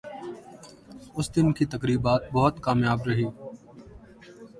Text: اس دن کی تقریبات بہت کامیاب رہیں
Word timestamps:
اس 1.15 1.27
دن 1.35 1.47
کی 1.53 1.65
تقریبات 1.65 2.21
بہت 2.33 2.55
کامیاب 2.63 2.99
رہیں 3.07 3.29